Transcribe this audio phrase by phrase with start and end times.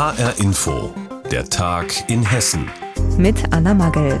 [0.00, 0.94] HR Info,
[1.30, 2.70] der Tag in Hessen.
[3.18, 4.18] Mit Anna Magel.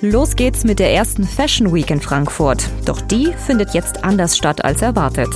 [0.00, 2.70] Los geht's mit der ersten Fashion Week in Frankfurt.
[2.84, 5.30] Doch die findet jetzt anders statt als erwartet.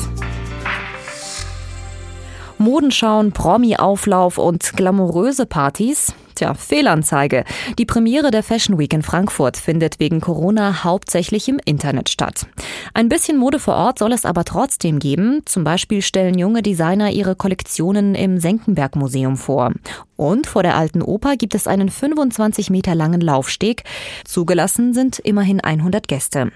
[2.58, 6.14] Modenschauen, Promi-Auflauf und glamouröse Partys.
[6.40, 7.44] Tja, Fehlanzeige.
[7.78, 12.46] Die Premiere der Fashion Week in Frankfurt findet wegen Corona hauptsächlich im Internet statt.
[12.94, 15.42] Ein bisschen Mode vor Ort soll es aber trotzdem geben.
[15.44, 19.74] Zum Beispiel stellen junge Designer ihre Kollektionen im Senckenberg Museum vor.
[20.20, 23.84] Und vor der Alten Oper gibt es einen 25 Meter langen Laufsteg.
[24.26, 26.52] Zugelassen sind immerhin 100 Gäste.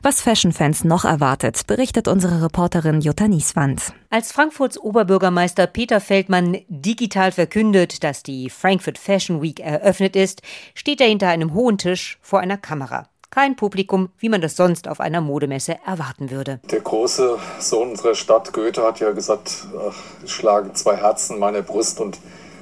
[0.00, 3.94] Was Fashion-Fans noch erwartet, berichtet unsere Reporterin Jutta Nieswand.
[4.10, 10.42] Als Frankfurts Oberbürgermeister Peter Feldmann digital verkündet, dass die Frankfurt Fashion Week eröffnet ist,
[10.76, 13.08] steht er hinter einem hohen Tisch vor einer Kamera.
[13.30, 16.60] Kein Publikum, wie man das sonst auf einer Modemesse erwarten würde.
[16.70, 21.40] Der große Sohn unserer Stadt, Goethe, hat ja gesagt, ach, ich schlage zwei Herzen in
[21.40, 22.18] meiner Brust und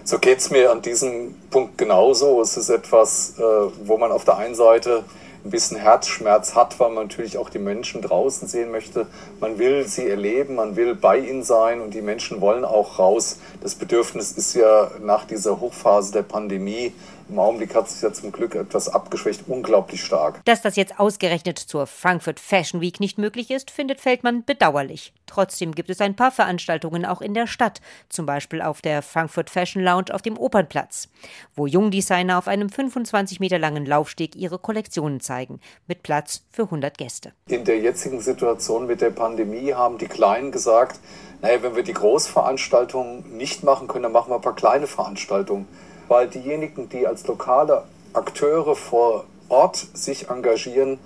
[0.08, 2.40] so geht es mir an diesem Punkt genauso.
[2.40, 3.42] Es ist etwas, äh,
[3.84, 5.04] wo man auf der einen Seite
[5.44, 9.06] ein bisschen Herzschmerz hat, weil man natürlich auch die Menschen draußen sehen möchte.
[9.38, 13.36] Man will sie erleben, man will bei ihnen sein und die Menschen wollen auch raus.
[13.60, 16.94] Das Bedürfnis ist ja nach dieser Hochphase der Pandemie
[17.28, 20.44] im Augenblick hat sich ja zum Glück etwas abgeschwächt, unglaublich stark.
[20.44, 25.12] Dass das jetzt ausgerechnet zur Frankfurt Fashion Week nicht möglich ist, findet Feldmann bedauerlich.
[25.26, 29.50] Trotzdem gibt es ein paar Veranstaltungen auch in der Stadt, zum Beispiel auf der Frankfurt
[29.50, 31.08] Fashion Lounge auf dem Opernplatz,
[31.54, 36.96] wo Jungdesigner auf einem 25 Meter langen Laufsteg ihre Kollektionen zeigen, mit Platz für 100
[36.96, 37.32] Gäste.
[37.46, 40.98] In der jetzigen Situation mit der Pandemie haben die Kleinen gesagt,
[41.40, 45.68] naja, wenn wir die Großveranstaltungen nicht machen können, dann machen wir ein paar kleine Veranstaltungen
[46.08, 50.98] weil diejenigen, die als lokale Akteure vor Ort sich engagieren,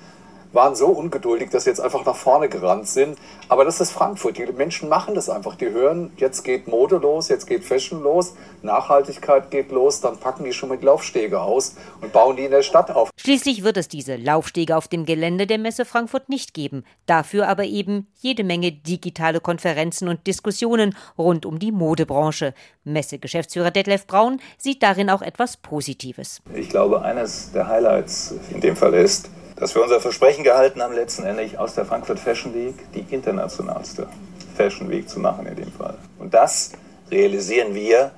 [0.53, 3.19] waren so ungeduldig, dass sie jetzt einfach nach vorne gerannt sind.
[3.48, 4.39] Aber das ist Frankfurt.
[4.39, 5.56] Die Menschen machen das einfach.
[5.56, 10.44] Die hören, jetzt geht Mode los, jetzt geht Fashion los, Nachhaltigkeit geht los, dann packen
[10.44, 13.11] die schon mit Laufstege aus und bauen die in der Stadt auf.
[13.17, 16.84] Schließlich wird es diese Laufstege auf dem Gelände der Messe Frankfurt nicht geben.
[17.06, 22.55] Dafür aber eben jede Menge digitale Konferenzen und Diskussionen rund um die Modebranche.
[22.84, 26.41] Messe-Geschäftsführer Detlef Braun sieht darin auch etwas Positives.
[26.55, 29.31] Ich glaube, eines der Highlights in dem Fall ist,
[29.62, 34.09] dass wir unser Versprechen gehalten haben, letztendlich aus der Frankfurt Fashion Week die internationalste
[34.56, 35.97] Fashion Week zu machen in dem Fall.
[36.19, 36.73] Und das
[37.12, 38.11] realisieren wir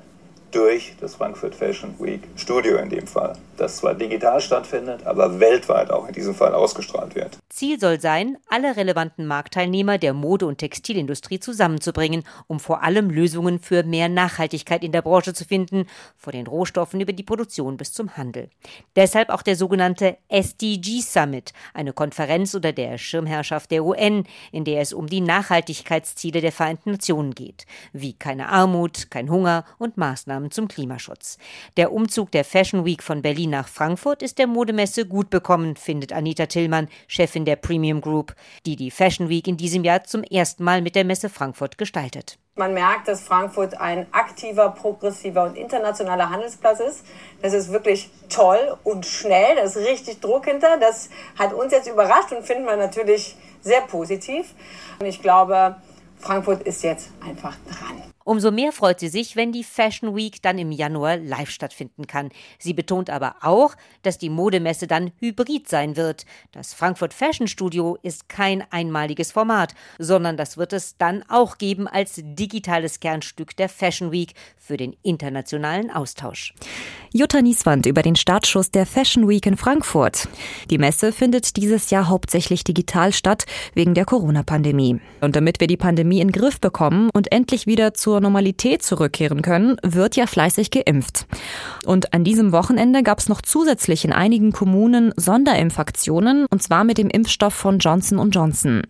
[0.52, 5.90] durch das Frankfurt Fashion Week Studio in dem Fall, das zwar digital stattfindet, aber weltweit
[5.90, 7.38] auch in diesem Fall ausgestrahlt wird.
[7.48, 13.58] Ziel soll sein, alle relevanten Marktteilnehmer der Mode- und Textilindustrie zusammenzubringen, um vor allem Lösungen
[13.60, 17.92] für mehr Nachhaltigkeit in der Branche zu finden, von den Rohstoffen über die Produktion bis
[17.92, 18.48] zum Handel.
[18.96, 24.80] Deshalb auch der sogenannte SDG Summit, eine Konferenz unter der Schirmherrschaft der UN, in der
[24.80, 30.50] es um die Nachhaltigkeitsziele der Vereinten Nationen geht, wie keine Armut, kein Hunger und Maßnahmen
[30.50, 31.38] zum Klimaschutz.
[31.76, 36.12] Der Umzug der Fashion Week von Berlin nach Frankfurt ist der Modemesse gut bekommen, findet
[36.12, 38.34] Anita Tillmann, Chefin der Premium Group,
[38.66, 42.38] die die Fashion Week in diesem Jahr zum ersten Mal mit der Messe Frankfurt gestaltet.
[42.56, 47.04] Man merkt, dass Frankfurt ein aktiver, progressiver und internationaler Handelsplatz ist.
[47.42, 49.56] Das ist wirklich toll und schnell.
[49.56, 50.76] Da ist richtig Druck hinter.
[50.78, 54.54] Das hat uns jetzt überrascht und finden wir natürlich sehr positiv.
[55.00, 55.76] Und ich glaube,
[56.18, 58.13] Frankfurt ist jetzt einfach dran.
[58.24, 62.30] Umso mehr freut sie sich, wenn die Fashion Week dann im Januar live stattfinden kann.
[62.58, 66.24] Sie betont aber auch, dass die Modemesse dann hybrid sein wird.
[66.50, 71.86] Das Frankfurt Fashion Studio ist kein einmaliges Format, sondern das wird es dann auch geben
[71.86, 76.54] als digitales Kernstück der Fashion Week für den internationalen Austausch.
[77.16, 80.26] Jutta Nieswand über den Startschuss der Fashion Week in Frankfurt.
[80.68, 84.98] Die Messe findet dieses Jahr hauptsächlich digital statt, wegen der Corona-Pandemie.
[85.20, 89.42] Und damit wir die Pandemie in den Griff bekommen und endlich wieder zur Normalität zurückkehren
[89.42, 91.28] können, wird ja fleißig geimpft.
[91.86, 96.98] Und an diesem Wochenende gab es noch zusätzlich in einigen Kommunen Sonderimpfaktionen, und zwar mit
[96.98, 98.82] dem Impfstoff von Johnson Johnson.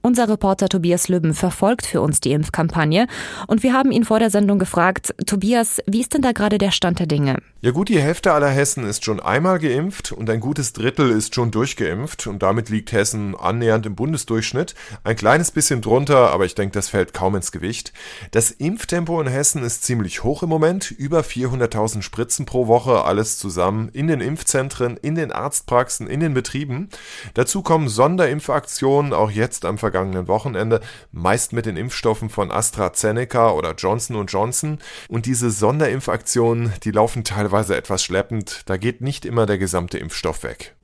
[0.00, 3.08] Unser Reporter Tobias Lübben verfolgt für uns die Impfkampagne
[3.46, 6.70] und wir haben ihn vor der Sendung gefragt, Tobias, wie ist denn da gerade der
[6.70, 7.42] Stand der Dinge?
[7.60, 11.34] Ja gut, die Hälfte aller Hessen ist schon einmal geimpft und ein gutes Drittel ist
[11.34, 14.76] schon durchgeimpft und damit liegt Hessen annähernd im Bundesdurchschnitt.
[15.02, 17.92] Ein kleines bisschen drunter, aber ich denke, das fällt kaum ins Gewicht.
[18.30, 23.40] Das Impftempo in Hessen ist ziemlich hoch im Moment, über 400.000 Spritzen pro Woche, alles
[23.40, 26.90] zusammen in den Impfzentren, in den Arztpraxen, in den Betrieben.
[27.34, 33.74] Dazu kommen Sonderimpfaktionen, auch jetzt am vergangenen Wochenende, meist mit den Impfstoffen von AstraZeneca oder
[33.74, 34.78] Johnson Johnson.
[35.08, 40.42] Und diese Sonderimpfaktionen, die laufen teilweise etwas schleppend, da geht nicht immer der gesamte Impfstoff
[40.42, 40.74] weg.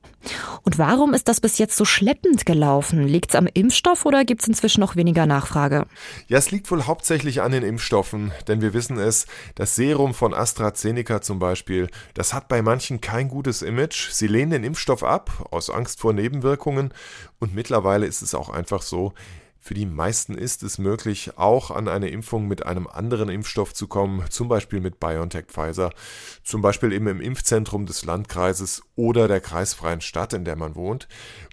[0.63, 3.07] Und warum ist das bis jetzt so schleppend gelaufen?
[3.07, 5.85] Liegt es am Impfstoff oder gibt es inzwischen noch weniger Nachfrage?
[6.27, 10.33] Ja, es liegt wohl hauptsächlich an den Impfstoffen, denn wir wissen es, das Serum von
[10.33, 14.09] AstraZeneca zum Beispiel, das hat bei manchen kein gutes Image.
[14.09, 16.93] Sie lehnen den Impfstoff ab, aus Angst vor Nebenwirkungen.
[17.39, 19.13] Und mittlerweile ist es auch einfach so,
[19.65, 23.87] für die meisten ist es möglich, auch an eine Impfung mit einem anderen Impfstoff zu
[23.87, 25.89] kommen, zum Beispiel mit BioNTech Pfizer,
[26.43, 31.07] zum Beispiel eben im Impfzentrum des Landkreises oder der kreisfreien Stadt, in der man wohnt.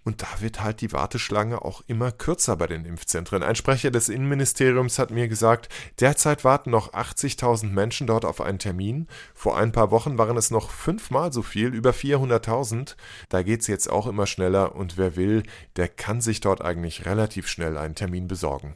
[0.04, 3.42] Und da wird halt die Warteschlange auch immer kürzer bei den Impfzentren.
[3.42, 5.68] Ein Sprecher des Innenministeriums hat mir gesagt,
[6.00, 9.06] derzeit warten noch 80.000 Menschen dort auf einen Termin.
[9.32, 12.96] Vor ein paar Wochen waren es noch fünfmal so viel, über 400.000.
[13.30, 15.44] Da geht es jetzt auch immer schneller und wer will,
[15.76, 18.74] der kann sich dort eigentlich relativ schnell einen Termin besorgen.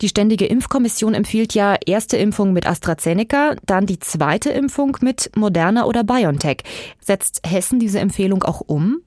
[0.00, 5.84] Die Ständige Impfkommission empfiehlt ja erste Impfung mit AstraZeneca, dann die zweite Impfung mit Moderna
[5.84, 6.62] oder BioNTech.
[7.00, 9.00] Setzt Hessen diese Empfehlung auch um?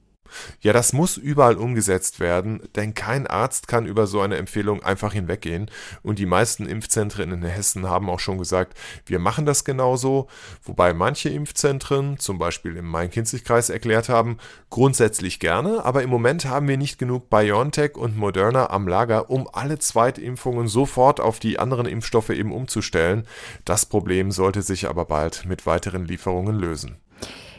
[0.60, 5.12] Ja, das muss überall umgesetzt werden, denn kein Arzt kann über so eine Empfehlung einfach
[5.12, 5.70] hinweggehen.
[6.02, 10.28] Und die meisten Impfzentren in Hessen haben auch schon gesagt, wir machen das genauso,
[10.62, 14.38] wobei manche Impfzentren, zum Beispiel im Main-Kinzig-Kreis, erklärt haben,
[14.70, 19.48] grundsätzlich gerne, aber im Moment haben wir nicht genug BioNTech und Moderna am Lager, um
[19.52, 23.26] alle Zweitimpfungen sofort auf die anderen Impfstoffe eben umzustellen.
[23.64, 26.96] Das Problem sollte sich aber bald mit weiteren Lieferungen lösen.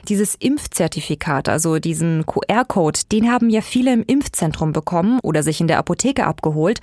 [0.07, 5.67] Dieses Impfzertifikat, also diesen QR-Code, den haben ja viele im Impfzentrum bekommen oder sich in
[5.67, 6.79] der Apotheke abgeholt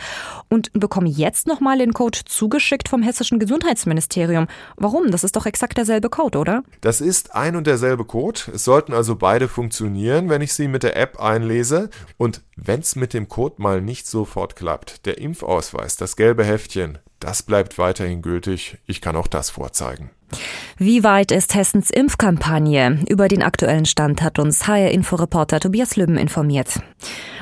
[0.49, 4.47] und bekommen jetzt nochmal den Code zugeschickt vom hessischen Gesundheitsministerium.
[4.77, 5.11] Warum?
[5.11, 6.63] Das ist doch exakt derselbe Code, oder?
[6.81, 8.41] Das ist ein und derselbe Code.
[8.55, 11.91] Es sollten also beide funktionieren, wenn ich sie mit der App einlese.
[12.17, 16.99] Und wenn es mit dem Code mal nicht sofort klappt, der Impfausweis, das gelbe Heftchen,
[17.21, 18.79] das bleibt weiterhin gültig.
[18.87, 20.11] Ich kann auch das vorzeigen.
[20.79, 23.03] Wie weit ist Hessens Impfkampagne?
[23.09, 26.81] Über den aktuellen Stand hat uns HR-Inforeporter Tobias Lübben informiert.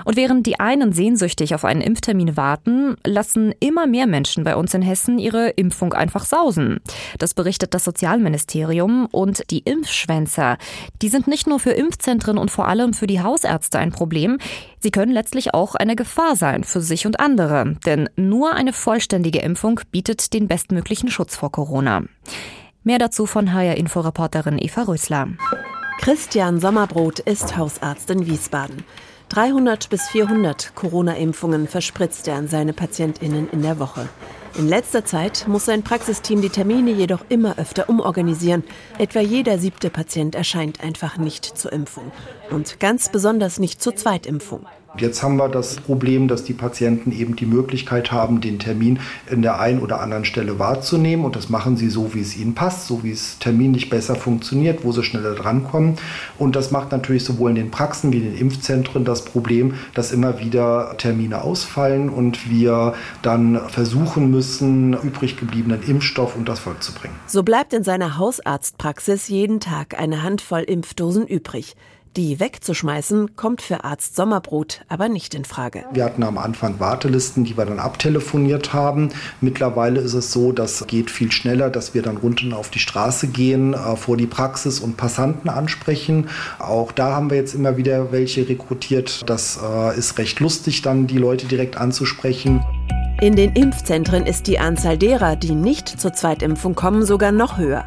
[0.04, 4.74] Und während die einen sehnsüchtig auf einen Impftermin warten, lassen immer mehr Menschen bei uns
[4.74, 6.80] in Hessen ihre Impfung einfach sausen.
[7.18, 10.58] Das berichtet das Sozialministerium und die Impfschwänzer.
[11.02, 14.38] Die sind nicht nur für Impfzentren und vor allem für die Hausärzte ein Problem.
[14.78, 17.76] Sie können letztlich auch eine Gefahr sein für sich und andere.
[17.86, 22.04] Denn nur eine vollständige Impfung bietet den bestmöglichen Schutz vor Corona.
[22.86, 25.28] Mehr dazu von HR-Inforeporterin Eva Rösler.
[26.00, 28.84] Christian Sommerbrot ist Hausarzt in Wiesbaden.
[29.30, 34.06] 300 bis 400 Corona-Impfungen verspritzt er an seine PatientInnen in der Woche.
[34.58, 38.64] In letzter Zeit muss sein Praxisteam die Termine jedoch immer öfter umorganisieren.
[38.98, 42.12] Etwa jeder siebte Patient erscheint einfach nicht zur Impfung.
[42.50, 44.66] Und ganz besonders nicht zur Zweitimpfung.
[44.96, 49.42] Jetzt haben wir das Problem, dass die Patienten eben die Möglichkeit haben, den Termin in
[49.42, 51.24] der einen oder anderen Stelle wahrzunehmen.
[51.24, 54.84] Und das machen sie so, wie es ihnen passt, so wie es terminlich besser funktioniert,
[54.84, 55.96] wo sie schneller drankommen.
[56.38, 60.12] Und das macht natürlich sowohl in den Praxen wie in den Impfzentren das Problem, dass
[60.12, 66.82] immer wieder Termine ausfallen und wir dann versuchen müssen, übrig gebliebenen Impfstoff unter das Volk
[66.82, 67.14] zu bringen.
[67.26, 71.74] So bleibt in seiner Hausarztpraxis jeden Tag eine Handvoll Impfdosen übrig.
[72.16, 75.84] Die wegzuschmeißen kommt für Arzt Sommerbrot aber nicht in Frage.
[75.92, 79.08] Wir hatten am Anfang Wartelisten, die wir dann abtelefoniert haben.
[79.40, 83.26] Mittlerweile ist es so, das geht viel schneller, dass wir dann unten auf die Straße
[83.26, 86.28] gehen, äh, vor die Praxis und Passanten ansprechen.
[86.60, 89.28] Auch da haben wir jetzt immer wieder welche rekrutiert.
[89.28, 92.64] Das äh, ist recht lustig, dann die Leute direkt anzusprechen.
[93.20, 97.84] In den Impfzentren ist die Anzahl derer, die nicht zur Zweitimpfung kommen, sogar noch höher.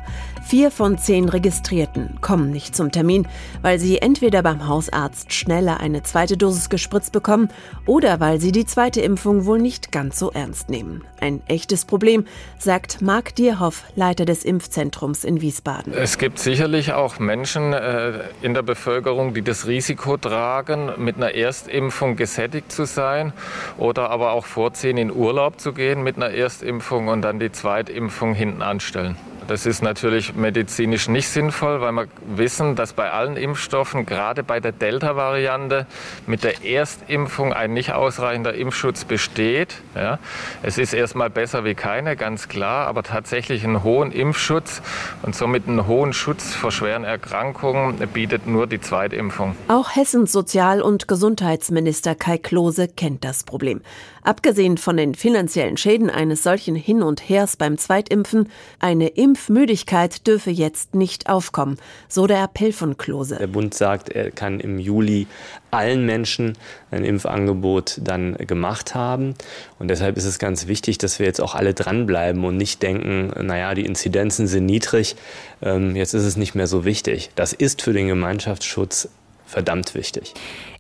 [0.48, 3.28] Vier von zehn Registrierten kommen nicht zum Termin,
[3.62, 7.50] weil sie entweder beim Hausarzt schneller eine zweite Dosis gespritzt bekommen
[7.86, 11.04] oder weil sie die zweite Impfung wohl nicht ganz so ernst nehmen.
[11.20, 12.24] Ein echtes Problem,
[12.58, 15.92] sagt Marc Dierhoff, Leiter des Impfzentrums in Wiesbaden.
[15.94, 21.36] Es gibt sicherlich auch Menschen äh, in der Bevölkerung, die das Risiko tragen, mit einer
[21.36, 23.34] Erstimpfung gesättigt zu sein
[23.78, 28.34] oder aber auch vorziehen, in Urlaub zu gehen mit einer Erstimpfung und dann die Zweitimpfung
[28.34, 29.18] hinten anstellen.
[29.48, 34.60] Das ist natürlich medizinisch nicht sinnvoll, weil wir wissen, dass bei allen Impfstoffen, gerade bei
[34.60, 35.86] der Delta-Variante,
[36.26, 39.82] mit der Erstimpfung ein nicht ausreichender Impfschutz besteht.
[39.96, 40.20] Ja.
[40.64, 44.82] Es ist erstmal besser wie keine, ganz klar, aber tatsächlich einen hohen Impfschutz
[45.22, 49.56] und somit einen hohen Schutz vor schweren Erkrankungen bietet nur die Zweitimpfung.
[49.70, 53.82] Auch Hessens Sozial- und Gesundheitsminister Kai Klose kennt das Problem.
[54.24, 60.50] Abgesehen von den finanziellen Schäden eines solchen Hin und Hers beim Zweitimpfen, eine Impfmüdigkeit dürfe
[60.50, 61.78] jetzt nicht aufkommen,
[62.10, 63.36] so der Appell von Klose.
[63.38, 65.28] Der Bund sagt, er kann im Juli
[65.70, 66.58] allen Menschen
[66.90, 69.36] ein Impfangebot dann gemacht haben.
[69.78, 73.32] Und deshalb ist es ganz wichtig, dass wir jetzt auch alle dranbleiben und nicht denken,
[73.46, 75.16] naja, die Inzidenzen sind niedrig,
[75.62, 77.30] ähm, jetzt ist es nicht mehr so wichtig.
[77.36, 79.08] Das ist für den Gemeinschaftsschutz
[79.46, 80.34] verdammt wichtig.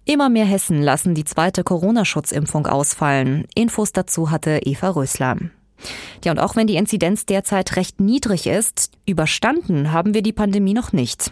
[0.03, 3.45] Immer mehr Hessen lassen die zweite Corona-Schutzimpfung ausfallen.
[3.53, 5.37] Infos dazu hatte Eva Rösler.
[6.23, 10.73] Ja, und auch wenn die Inzidenz derzeit recht niedrig ist, überstanden haben wir die Pandemie
[10.73, 11.31] noch nicht.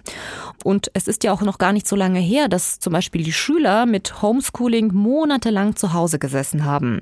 [0.63, 3.33] Und es ist ja auch noch gar nicht so lange her, dass zum Beispiel die
[3.33, 7.01] Schüler mit Homeschooling monatelang zu Hause gesessen haben.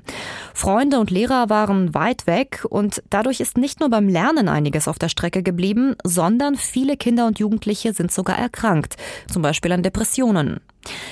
[0.52, 4.98] Freunde und Lehrer waren weit weg und dadurch ist nicht nur beim Lernen einiges auf
[4.98, 8.96] der Strecke geblieben, sondern viele Kinder und Jugendliche sind sogar erkrankt,
[9.30, 10.60] zum Beispiel an Depressionen.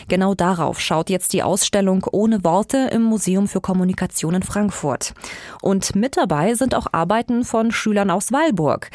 [0.08, 5.14] Genau darauf schaut jetzt die Ausstellung Ohne Worte im Museum für Kommunikation in Frankfurt.
[5.60, 8.90] Und mit dabei sind auch Arbeiten von Schülern aus Weilburg.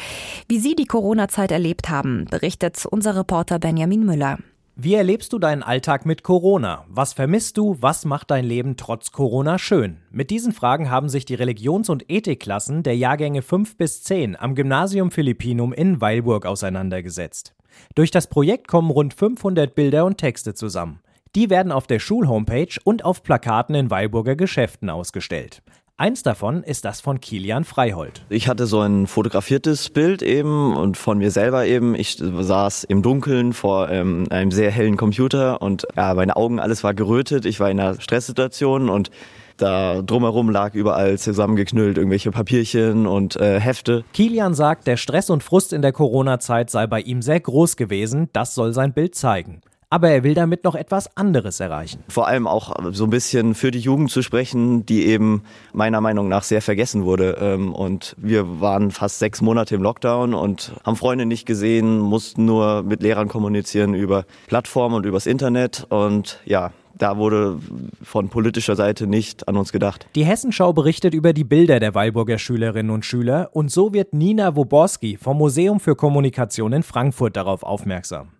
[0.48, 4.38] Wie sie die Corona-Zeit erlebt haben, berichtet unser Reporter Benjamin Müller.
[4.80, 6.84] Wie erlebst du deinen Alltag mit Corona?
[6.88, 7.76] Was vermisst du?
[7.80, 9.96] Was macht dein Leben trotz Corona schön?
[10.12, 14.54] Mit diesen Fragen haben sich die Religions- und Ethikklassen der Jahrgänge 5 bis 10 am
[14.54, 17.56] Gymnasium Philippinum in Weilburg auseinandergesetzt.
[17.96, 21.00] Durch das Projekt kommen rund 500 Bilder und Texte zusammen.
[21.34, 25.60] Die werden auf der Schulhomepage und auf Plakaten in Weilburger Geschäften ausgestellt.
[26.00, 28.24] Eins davon ist das von Kilian Freihold.
[28.28, 31.96] Ich hatte so ein fotografiertes Bild eben und von mir selber eben.
[31.96, 36.84] Ich saß im Dunkeln vor ähm, einem sehr hellen Computer und ja, meine Augen, alles
[36.84, 37.46] war gerötet.
[37.46, 39.10] Ich war in einer Stresssituation und
[39.56, 44.04] da drumherum lag überall zusammengeknüllt irgendwelche Papierchen und äh, Hefte.
[44.12, 48.28] Kilian sagt, der Stress und Frust in der Corona-Zeit sei bei ihm sehr groß gewesen.
[48.32, 52.02] Das soll sein Bild zeigen aber er will damit noch etwas anderes erreichen.
[52.08, 55.42] Vor allem auch so ein bisschen für die Jugend zu sprechen, die eben
[55.72, 57.38] meiner Meinung nach sehr vergessen wurde.
[57.40, 62.44] Ähm, und wir waren fast sechs Monate im Lockdown und haben Freunde nicht gesehen, mussten
[62.44, 65.86] nur mit Lehrern kommunizieren über Plattformen und übers Internet.
[65.88, 67.58] Und ja, da wurde
[68.02, 70.06] von politischer Seite nicht an uns gedacht.
[70.14, 74.56] Die Hessenschau berichtet über die Bilder der Weilburger Schülerinnen und Schüler und so wird Nina
[74.56, 78.30] Woborski vom Museum für Kommunikation in Frankfurt darauf aufmerksam.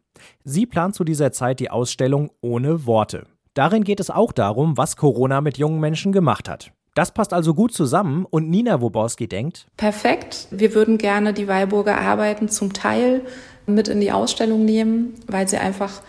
[0.45, 3.27] Sie plant zu dieser Zeit die Ausstellung Ohne Worte.
[3.55, 6.73] Darin geht es auch darum, was Corona mit jungen Menschen gemacht hat.
[6.95, 12.01] Das passt also gut zusammen und Nina Woborski denkt, perfekt, wir würden gerne die Weilburger
[12.01, 13.23] Arbeiten zum Teil
[13.67, 16.03] mit in die Ausstellung nehmen, weil sie einfach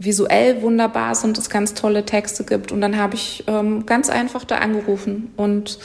[0.00, 2.72] visuell wunderbar sind, es ganz tolle Texte gibt.
[2.72, 5.78] Und dann habe ich ähm, ganz einfach da angerufen und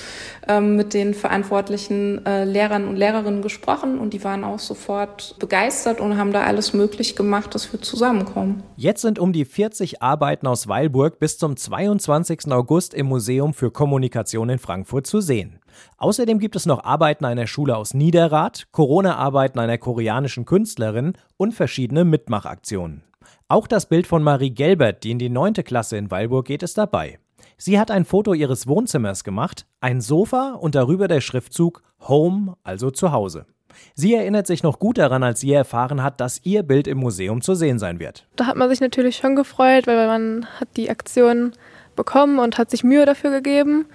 [0.48, 6.00] ähm, mit den verantwortlichen äh, Lehrern und Lehrerinnen gesprochen und die waren auch sofort begeistert
[6.00, 8.63] und haben da alles möglich gemacht, dass wir zusammenkommen.
[8.77, 12.51] Jetzt sind um die 40 Arbeiten aus Weilburg bis zum 22.
[12.51, 15.60] August im Museum für Kommunikation in Frankfurt zu sehen.
[15.98, 22.05] Außerdem gibt es noch Arbeiten einer Schule aus Niederrad, Corona-Arbeiten einer koreanischen Künstlerin und verschiedene
[22.05, 23.03] Mitmachaktionen.
[23.48, 26.77] Auch das Bild von Marie Gelbert, die in die neunte Klasse in Weilburg geht, ist
[26.77, 27.20] dabei.
[27.58, 32.91] Sie hat ein Foto ihres Wohnzimmers gemacht, ein Sofa und darüber der Schriftzug Home, also
[32.91, 33.46] zu Hause.
[33.94, 37.41] Sie erinnert sich noch gut daran, als sie erfahren hat, dass ihr Bild im Museum
[37.41, 38.25] zu sehen sein wird.
[38.36, 41.53] Da hat man sich natürlich schon gefreut, weil man hat die Aktion
[41.96, 43.86] bekommen und hat sich Mühe dafür gegeben.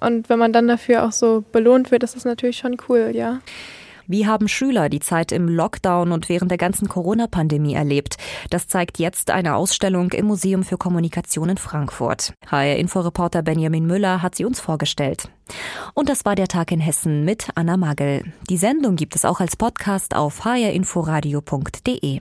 [0.00, 3.40] Und wenn man dann dafür auch so belohnt wird, ist das natürlich schon cool, ja.
[4.10, 8.16] Wie haben Schüler die Zeit im Lockdown und während der ganzen Corona-Pandemie erlebt?
[8.50, 12.34] Das zeigt jetzt eine Ausstellung im Museum für Kommunikation in Frankfurt.
[12.48, 15.30] HR-Inforeporter Benjamin Müller hat sie uns vorgestellt.
[15.94, 18.24] Und das war der Tag in Hessen mit Anna Magel.
[18.48, 22.20] Die Sendung gibt es auch als Podcast auf hrinforadio.de.